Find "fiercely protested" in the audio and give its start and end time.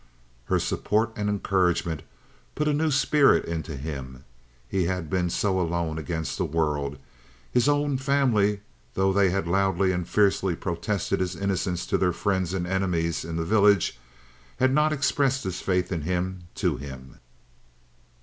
10.09-11.19